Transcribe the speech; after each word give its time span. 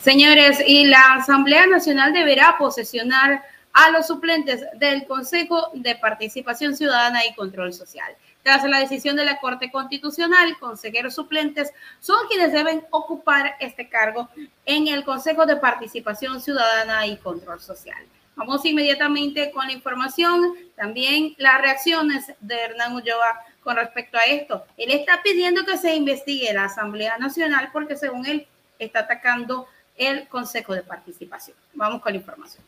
Señores, 0.00 0.62
y 0.66 0.86
la 0.86 1.16
Asamblea 1.16 1.66
Nacional 1.66 2.14
deberá 2.14 2.56
posesionar 2.56 3.44
a 3.74 3.90
los 3.90 4.06
suplentes 4.06 4.64
del 4.76 5.06
Consejo 5.06 5.68
de 5.74 5.94
Participación 5.94 6.74
Ciudadana 6.74 7.26
y 7.26 7.34
Control 7.34 7.74
Social. 7.74 8.16
Tras 8.42 8.64
la 8.64 8.78
decisión 8.78 9.14
de 9.16 9.26
la 9.26 9.38
Corte 9.40 9.70
Constitucional, 9.70 10.56
consejeros 10.58 11.14
suplentes 11.14 11.70
son 12.00 12.16
quienes 12.28 12.50
deben 12.50 12.82
ocupar 12.90 13.56
este 13.60 13.90
cargo 13.90 14.30
en 14.64 14.88
el 14.88 15.04
Consejo 15.04 15.44
de 15.44 15.56
Participación 15.56 16.40
Ciudadana 16.40 17.06
y 17.06 17.18
Control 17.18 17.60
Social. 17.60 18.02
Vamos 18.36 18.64
inmediatamente 18.64 19.50
con 19.50 19.66
la 19.66 19.74
información, 19.74 20.54
también 20.76 21.34
las 21.36 21.60
reacciones 21.60 22.32
de 22.40 22.54
Hernán 22.58 22.94
Ulloa 22.94 23.38
con 23.62 23.76
respecto 23.76 24.16
a 24.16 24.24
esto. 24.24 24.64
Él 24.78 24.92
está 24.92 25.22
pidiendo 25.22 25.66
que 25.66 25.76
se 25.76 25.94
investigue 25.94 26.54
la 26.54 26.64
Asamblea 26.64 27.18
Nacional 27.18 27.68
porque 27.70 27.96
según 27.96 28.24
él 28.24 28.46
está 28.78 29.00
atacando 29.00 29.68
el 30.00 30.26
Consejo 30.28 30.74
de 30.74 30.82
Participación. 30.82 31.56
Vamos 31.74 32.02
con 32.02 32.12
la 32.12 32.18
información 32.18 32.64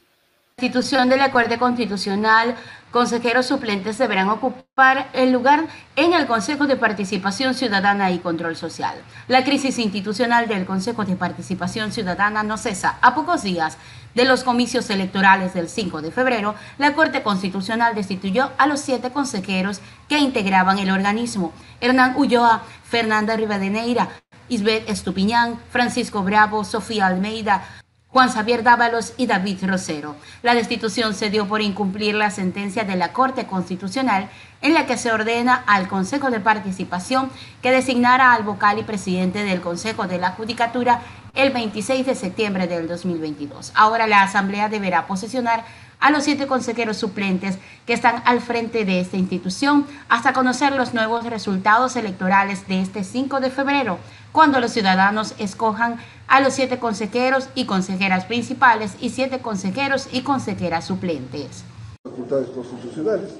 institución 0.62 1.09
de 1.09 1.16
la 1.16 1.32
Corte 1.32 1.58
Constitucional, 1.58 2.55
consejeros 2.92 3.46
suplentes 3.46 3.98
deberán 3.98 4.28
ocupar 4.28 5.08
el 5.12 5.32
lugar 5.32 5.64
en 5.96 6.12
el 6.12 6.27
Consejo 6.27 6.66
de 6.68 6.77
Participación 6.77 7.55
Ciudadana 7.55 8.12
y 8.12 8.20
Control 8.20 8.55
Social. 8.55 8.95
La 9.27 9.42
crisis 9.45 9.78
institucional 9.78 10.46
del 10.46 10.64
Consejo 10.64 11.05
de 11.05 11.16
Participación 11.16 11.91
Ciudadana 11.91 12.45
no 12.45 12.58
cesa. 12.58 12.98
A 13.02 13.14
pocos 13.14 13.42
días 13.42 13.77
de 14.14 14.24
los 14.24 14.44
comicios 14.44 14.88
electorales 14.91 15.52
del 15.52 15.69
5 15.69 16.00
de 16.00 16.12
febrero, 16.12 16.55
la 16.78 16.94
Corte 16.94 17.22
Constitucional 17.24 17.96
destituyó 17.96 18.52
a 18.56 18.66
los 18.69 18.80
siete 18.80 19.10
consejeros 19.10 19.80
que 20.08 20.19
integraban 20.19 20.78
el 20.78 20.91
organismo. 20.91 21.52
Hernán 21.80 22.14
Ulloa, 22.16 22.62
Fernanda 22.84 23.36
Rivadeneira, 23.36 24.22
Isbeth 24.53 24.86
Estupiñán, 24.91 25.58
Francisco 25.70 26.22
Bravo, 26.22 26.62
Sofía 26.64 27.06
Almeida, 27.06 27.64
Juan 28.08 28.28
Xavier 28.28 28.62
Dávalos 28.62 29.14
y 29.17 29.27
David 29.27 29.64
Rosero. 29.64 30.14
La 30.42 30.55
destitución 30.55 31.14
se 31.14 31.31
dio 31.31 31.48
por 31.48 31.62
incumplir 31.62 32.14
la 32.14 32.31
sentencia 32.31 32.84
de 32.84 32.97
la 32.97 33.14
Corte 33.14 33.47
Constitucional 33.47 34.28
en 34.61 34.75
la 34.75 34.84
que 34.84 34.98
se 34.98 35.11
ordena 35.11 35.64
al 35.67 35.89
Consejo 35.89 36.30
de 36.30 36.39
Participación 36.39 37.30
que 37.62 37.70
designara 37.70 38.34
al 38.34 38.42
vocal 38.42 38.78
y 38.78 38.83
presidente 38.83 39.42
del 39.42 39.62
Consejo 39.62 40.06
de 40.06 40.19
la 40.19 40.33
Judicatura 40.33 41.00
el 41.33 41.50
26 41.50 42.05
de 42.05 42.14
septiembre 42.14 42.67
del 42.67 42.86
2022. 42.86 43.73
Ahora 43.75 44.06
la 44.06 44.23
Asamblea 44.23 44.69
deberá 44.69 45.06
posesionar 45.06 45.64
a 46.03 46.11
los 46.11 46.25
siete 46.25 46.47
consejeros 46.47 46.98
suplentes 46.98 47.58
que 47.86 47.95
están 47.95 48.22
al 48.27 48.41
frente 48.41 48.84
de 48.84 49.00
esta 49.00 49.17
institución 49.17 49.86
hasta 50.08 50.33
conocer 50.33 50.75
los 50.75 50.92
nuevos 50.92 51.25
resultados 51.25 51.97
electorales 51.97 52.67
de 52.67 52.83
este 52.83 53.05
5 53.05 53.41
de 53.41 53.50
febrero, 53.50 53.98
cuando 54.33 54.61
los 54.61 54.73
ciudadanos 54.73 55.34
escojan 55.39 55.98
a 56.27 56.41
los 56.41 56.55
siete 56.55 56.78
consejeros 56.78 57.48
y 57.55 57.67
consejeras 57.67 58.25
principales 58.25 58.97
y 59.00 59.11
siete 59.11 59.39
consejeros 59.39 60.08
y 60.12 60.23
consejeras 60.23 60.86
suplentes. 60.86 61.62
Facultades 62.03 62.48
constitucionales, 62.48 63.30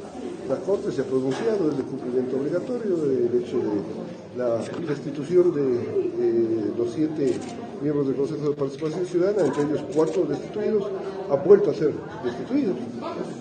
la 0.49 0.57
Corte 0.57 0.93
se 0.93 1.01
ha 1.01 1.05
pronunciado 1.05 1.69
del 1.69 1.85
cumplimiento 1.85 2.37
obligatorio 2.37 2.97
del 2.97 3.43
hecho 3.43 3.59
de 3.59 4.39
la 4.39 4.59
destitución 4.87 5.53
de 5.53 5.63
eh, 5.63 6.73
los 6.79 6.93
siete 6.95 7.41
miembros 7.83 8.07
del 8.07 8.17
Consejo 8.17 8.51
de 8.51 8.55
Participación 8.55 9.07
Ciudadana, 9.07 9.47
entre 9.47 9.63
ellos 9.65 9.81
cuatro 9.95 10.25
destituidos, 10.25 10.85
ha 11.31 11.37
vuelto 11.37 11.71
a 11.71 11.75
ser 11.75 11.93
destituidos. 12.25 12.77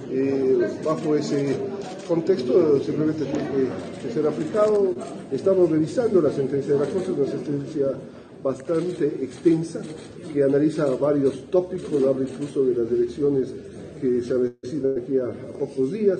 Eh, 0.09 0.57
bajo 0.83 1.15
ese 1.15 1.55
contexto 2.07 2.79
simplemente 2.79 3.23
tiene 3.25 3.49
que, 4.01 4.13
ser 4.13 4.27
aplicado. 4.27 4.93
Estamos 5.31 5.69
revisando 5.69 6.21
la 6.21 6.31
sentencia 6.31 6.73
de 6.73 6.79
la 6.79 6.85
Corte, 6.85 7.11
una 7.11 7.27
sentencia 7.27 7.87
bastante 8.43 9.05
extensa 9.21 9.81
que 10.33 10.43
analiza 10.43 10.85
varios 10.95 11.49
tópicos, 11.51 12.03
habla 12.03 12.27
incluso 12.27 12.65
de 12.65 12.75
las 12.75 12.91
elecciones 12.91 13.53
que 14.01 14.21
se 14.21 14.33
avecinan 14.33 14.97
aquí 14.97 15.17
a, 15.19 15.29
pocos 15.59 15.91
días 15.91 16.19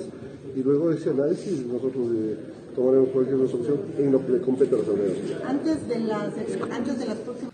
y 0.54 0.62
luego 0.62 0.92
ese 0.92 1.10
análisis 1.10 1.66
nosotros 1.66 2.06
eh, 2.14 2.36
tomaremos 2.76 3.08
cualquier 3.08 3.38
resolución 3.38 3.78
en 3.98 4.12
lo 4.12 4.24
que 4.24 4.32
le 4.32 4.40
compete 4.40 4.74
a 4.74 4.78
la 4.78 4.84
Asamblea. 4.84 5.10
Antes 5.48 5.88
de 5.88 5.98
las, 6.00 6.32
antes 6.70 6.98
de 6.98 7.06
las 7.06 7.18
próximas 7.18 7.51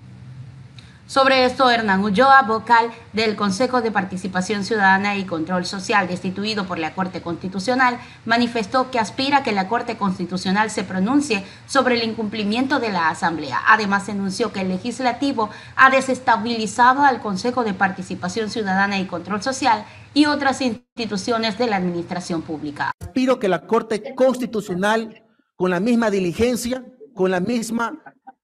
sobre 1.09 1.47
esto, 1.47 1.71
Hernán 1.71 2.05
Ulloa, 2.05 2.43
vocal 2.43 2.91
del 3.15 3.35
Consejo 3.35 3.81
de 3.81 3.91
Participación 3.91 4.63
Ciudadana 4.63 5.17
y 5.17 5.25
Control 5.25 5.65
Social, 5.65 6.07
destituido 6.07 6.67
por 6.67 6.79
la 6.79 6.95
Corte 6.95 7.23
Constitucional, 7.23 7.99
manifestó 8.27 8.91
que 8.91 8.99
aspira 8.99 9.39
a 9.39 9.43
que 9.43 9.53
la 9.53 9.69
Corte 9.69 9.97
Constitucional 9.97 10.71
se 10.71 10.85
pronuncie 10.85 11.47
sobre 11.67 11.95
el 11.95 12.05
incumplimiento 12.05 12.79
de 12.79 12.93
la 12.93 13.09
Asamblea. 13.09 13.59
Además, 13.69 14.07
denunció 14.07 14.53
que 14.53 14.61
el 14.61 14.69
legislativo 14.69 15.49
ha 15.77 15.89
desestabilizado 15.89 17.03
al 17.03 17.23
Consejo 17.23 17.65
de 17.65 17.73
Participación 17.73 18.51
Ciudadana 18.51 18.99
y 18.99 19.07
Control 19.07 19.43
Social 19.43 19.87
y 20.13 20.27
otras 20.27 20.61
instituciones 20.61 21.57
de 21.57 21.69
la 21.69 21.77
administración 21.77 22.43
pública. 22.43 22.93
Aspiro 23.01 23.39
que 23.39 23.49
la 23.49 23.67
Corte 23.67 24.15
Constitucional, 24.15 25.25
con 25.57 25.71
la 25.71 25.81
misma 25.81 26.11
diligencia, 26.11 26.85
con 27.15 27.31
la 27.31 27.41
misma 27.41 27.99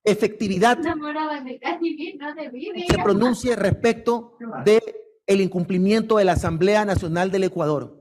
efectividad 0.04 0.78
se 2.88 2.98
pronuncie 3.02 3.56
respecto 3.56 4.36
de 4.64 4.82
el 5.26 5.40
incumplimiento 5.40 6.18
de 6.18 6.26
la 6.26 6.32
Asamblea 6.32 6.84
Nacional 6.84 7.30
del 7.30 7.44
Ecuador. 7.44 7.98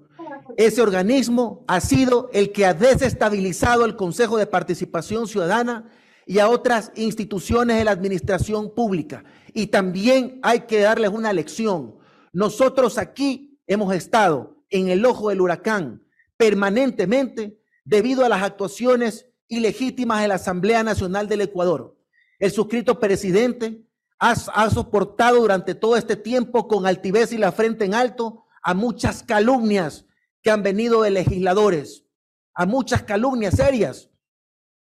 Ese 0.57 0.81
organismo 0.81 1.63
ha 1.67 1.79
sido 1.79 2.29
el 2.33 2.51
que 2.51 2.65
ha 2.65 2.73
desestabilizado 2.73 3.85
el 3.85 3.95
Consejo 3.95 4.37
de 4.37 4.45
Participación 4.45 5.27
Ciudadana 5.27 5.89
y 6.25 6.39
a 6.39 6.49
otras 6.49 6.91
instituciones 6.95 7.77
de 7.77 7.85
la 7.85 7.91
administración 7.91 8.73
pública. 8.73 9.23
Y 9.53 9.67
también 9.67 10.39
hay 10.43 10.61
que 10.61 10.81
darles 10.81 11.11
una 11.11 11.31
lección. 11.31 11.95
Nosotros 12.33 12.97
aquí 12.97 13.59
hemos 13.67 13.95
estado 13.95 14.57
en 14.69 14.89
el 14.89 15.05
ojo 15.05 15.29
del 15.29 15.41
huracán 15.41 16.03
permanentemente 16.35 17.57
debido 17.85 18.25
a 18.25 18.29
las 18.29 18.43
actuaciones 18.43 19.27
ilegítimas 19.47 20.21
de 20.21 20.27
la 20.27 20.35
Asamblea 20.35 20.83
Nacional 20.83 21.27
del 21.27 21.41
Ecuador. 21.41 21.97
El 22.39 22.51
suscrito 22.51 22.99
presidente 22.99 23.85
ha, 24.19 24.69
soportado 24.69 25.41
durante 25.41 25.75
todo 25.75 25.97
este 25.97 26.15
tiempo 26.15 26.67
con 26.67 26.85
altivez 26.85 27.33
y 27.33 27.37
la 27.37 27.51
frente 27.51 27.85
en 27.85 27.93
alto 27.93 28.45
a 28.61 28.73
muchas 28.73 29.21
calumnias 29.21 30.05
que 30.41 30.49
han 30.49 30.63
venido 30.63 31.01
de 31.01 31.11
legisladores, 31.11 32.05
a 32.53 32.65
muchas 32.65 33.03
calumnias 33.03 33.55
serias. 33.55 34.09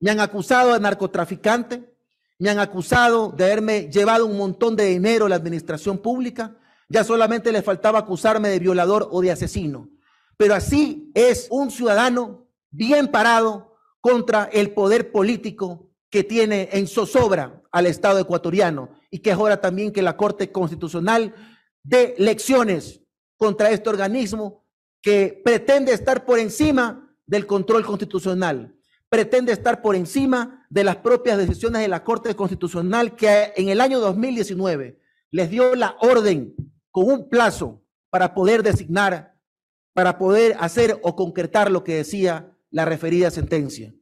Me 0.00 0.10
han 0.10 0.20
acusado 0.20 0.72
de 0.72 0.80
narcotraficante, 0.80 1.94
me 2.38 2.48
han 2.48 2.58
acusado 2.58 3.30
de 3.32 3.44
haberme 3.44 3.90
llevado 3.90 4.24
un 4.24 4.38
montón 4.38 4.76
de 4.76 4.86
dinero 4.86 5.26
a 5.26 5.28
la 5.28 5.36
administración 5.36 5.98
pública. 5.98 6.56
Ya 6.88 7.04
solamente 7.04 7.52
le 7.52 7.62
faltaba 7.62 7.98
acusarme 7.98 8.48
de 8.48 8.60
violador 8.60 9.08
o 9.10 9.20
de 9.20 9.30
asesino. 9.32 9.90
Pero 10.38 10.54
así 10.54 11.10
es 11.14 11.48
un 11.50 11.70
ciudadano 11.70 12.46
bien 12.70 13.08
parado 13.08 13.76
contra 14.00 14.44
el 14.44 14.72
poder 14.72 15.12
político 15.12 15.90
que 16.10 16.24
tiene 16.24 16.68
en 16.72 16.86
zozobra 16.86 17.62
al 17.70 17.86
Estado 17.86 18.18
ecuatoriano 18.18 18.90
y 19.10 19.18
que 19.18 19.30
es 19.30 19.36
hora 19.36 19.60
también 19.60 19.92
que 19.92 20.02
la 20.02 20.16
Corte 20.16 20.50
Constitucional 20.50 21.34
dé 21.82 22.14
lecciones 22.18 23.02
contra 23.36 23.70
este 23.70 23.88
organismo 23.88 24.64
que 25.02 25.40
pretende 25.44 25.92
estar 25.92 26.24
por 26.24 26.38
encima 26.38 27.14
del 27.26 27.46
control 27.46 27.84
constitucional, 27.84 28.74
pretende 29.08 29.52
estar 29.52 29.82
por 29.82 29.94
encima 29.94 30.66
de 30.70 30.84
las 30.84 30.96
propias 30.96 31.38
decisiones 31.38 31.82
de 31.82 31.88
la 31.88 32.04
Corte 32.04 32.34
Constitucional 32.34 33.14
que 33.14 33.52
en 33.56 33.68
el 33.68 33.80
año 33.80 34.00
2019 34.00 34.98
les 35.30 35.50
dio 35.50 35.74
la 35.74 35.96
orden 36.00 36.54
con 36.90 37.10
un 37.10 37.28
plazo 37.28 37.82
para 38.10 38.34
poder 38.34 38.62
designar, 38.62 39.34
para 39.92 40.18
poder 40.18 40.56
hacer 40.58 40.98
o 41.02 41.14
concretar 41.14 41.70
lo 41.70 41.84
que 41.84 41.96
decía 41.96 42.54
la 42.70 42.84
referida 42.84 43.30
sentencia. 43.30 43.94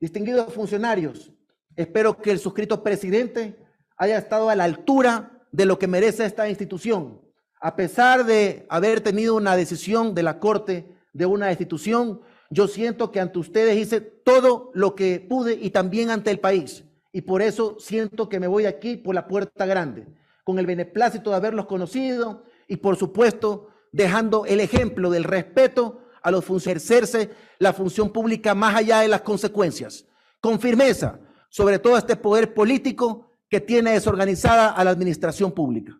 Distinguidos 0.00 0.52
funcionarios, 0.52 1.32
espero 1.76 2.20
que 2.20 2.30
el 2.30 2.38
suscrito 2.38 2.82
presidente 2.82 3.58
haya 3.96 4.18
estado 4.18 4.50
a 4.50 4.56
la 4.56 4.64
altura 4.64 5.46
de 5.52 5.66
lo 5.66 5.78
que 5.78 5.86
merece 5.86 6.24
esta 6.24 6.48
institución. 6.48 7.20
A 7.60 7.76
pesar 7.76 8.26
de 8.26 8.66
haber 8.68 9.00
tenido 9.00 9.36
una 9.36 9.56
decisión 9.56 10.14
de 10.14 10.22
la 10.22 10.38
Corte 10.40 10.94
de 11.12 11.26
una 11.26 11.50
institución, 11.50 12.20
yo 12.50 12.68
siento 12.68 13.10
que 13.10 13.20
ante 13.20 13.38
ustedes 13.38 13.76
hice 13.76 14.00
todo 14.00 14.70
lo 14.74 14.94
que 14.94 15.20
pude 15.20 15.54
y 15.54 15.70
también 15.70 16.10
ante 16.10 16.30
el 16.30 16.40
país. 16.40 16.84
Y 17.12 17.22
por 17.22 17.40
eso 17.40 17.76
siento 17.78 18.28
que 18.28 18.40
me 18.40 18.48
voy 18.48 18.66
aquí 18.66 18.96
por 18.96 19.14
la 19.14 19.26
puerta 19.26 19.64
grande, 19.64 20.06
con 20.44 20.58
el 20.58 20.66
beneplácito 20.66 21.30
de 21.30 21.36
haberlos 21.36 21.66
conocido 21.66 22.44
y 22.68 22.76
por 22.76 22.96
supuesto 22.96 23.68
dejando 23.92 24.44
el 24.44 24.60
ejemplo 24.60 25.08
del 25.10 25.24
respeto 25.24 26.03
a 26.24 26.30
los 26.30 26.44
ejercerse 26.50 27.30
la 27.58 27.72
función 27.72 28.10
pública 28.10 28.54
más 28.54 28.74
allá 28.74 29.00
de 29.00 29.08
las 29.08 29.20
consecuencias, 29.20 30.06
con 30.40 30.58
firmeza 30.58 31.20
sobre 31.50 31.78
todo 31.78 31.96
este 31.96 32.16
poder 32.16 32.52
político 32.52 33.30
que 33.48 33.60
tiene 33.60 33.92
desorganizada 33.92 34.70
a 34.70 34.82
la 34.82 34.90
administración 34.90 35.52
pública. 35.52 35.96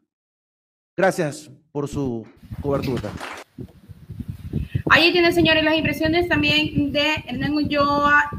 Gracias 0.96 1.48
por 1.70 1.86
su 1.86 2.26
cobertura. 2.60 3.12
Ahí 4.90 5.12
tienen, 5.12 5.32
señores, 5.32 5.62
las 5.62 5.76
impresiones 5.76 6.26
también 6.28 6.90
de 6.90 7.22
Hernán 7.28 7.54
Ulloa, 7.54 8.30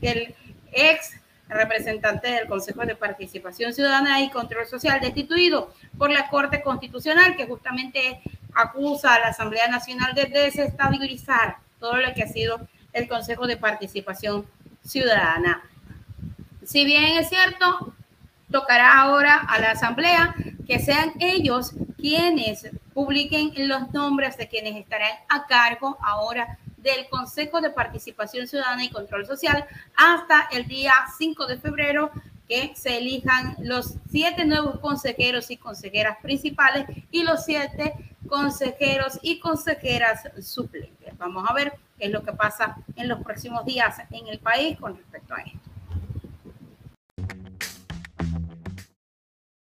el 0.00 0.34
ex 0.72 1.20
representante 1.48 2.30
del 2.30 2.48
Consejo 2.48 2.84
de 2.84 2.96
Participación 2.96 3.72
Ciudadana 3.72 4.20
y 4.20 4.30
Control 4.30 4.66
Social, 4.66 5.00
destituido 5.00 5.72
por 5.96 6.10
la 6.10 6.28
Corte 6.28 6.62
Constitucional, 6.62 7.36
que 7.36 7.46
justamente 7.46 8.22
acusa 8.54 9.14
a 9.14 9.18
la 9.20 9.28
Asamblea 9.28 9.68
Nacional 9.68 10.14
de 10.14 10.26
desestabilizar 10.26 11.58
todo 11.78 11.96
lo 11.96 12.12
que 12.14 12.22
ha 12.22 12.28
sido 12.28 12.66
el 12.92 13.08
Consejo 13.08 13.46
de 13.46 13.56
Participación 13.56 14.46
Ciudadana. 14.84 15.62
Si 16.64 16.84
bien 16.84 17.18
es 17.18 17.28
cierto, 17.28 17.94
tocará 18.50 19.00
ahora 19.00 19.36
a 19.36 19.58
la 19.58 19.72
Asamblea 19.72 20.34
que 20.66 20.78
sean 20.78 21.12
ellos 21.18 21.72
quienes 21.98 22.70
publiquen 22.94 23.52
los 23.68 23.92
nombres 23.92 24.36
de 24.36 24.48
quienes 24.48 24.76
estarán 24.76 25.12
a 25.28 25.46
cargo 25.46 25.98
ahora 26.00 26.58
del 26.76 27.08
Consejo 27.08 27.60
de 27.60 27.70
Participación 27.70 28.46
Ciudadana 28.46 28.84
y 28.84 28.90
Control 28.90 29.26
Social 29.26 29.66
hasta 29.96 30.48
el 30.52 30.66
día 30.66 30.92
5 31.18 31.46
de 31.46 31.58
febrero 31.58 32.10
que 32.48 32.72
se 32.76 32.98
elijan 32.98 33.56
los 33.58 33.94
siete 34.10 34.44
nuevos 34.44 34.78
consejeros 34.80 35.50
y 35.50 35.56
consejeras 35.56 36.18
principales 36.22 36.86
y 37.10 37.22
los 37.22 37.44
siete 37.44 37.94
consejeros 38.28 39.18
y 39.22 39.38
consejeras 39.38 40.22
suplentes. 40.40 41.16
Vamos 41.18 41.44
a 41.48 41.54
ver 41.54 41.74
qué 41.98 42.06
es 42.06 42.10
lo 42.10 42.22
que 42.22 42.32
pasa 42.32 42.76
en 42.96 43.08
los 43.08 43.22
próximos 43.22 43.64
días 43.64 43.96
en 44.10 44.28
el 44.28 44.38
país 44.38 44.78
con 44.78 44.96
respecto 44.96 45.34
a 45.34 45.40
esto. 45.42 45.63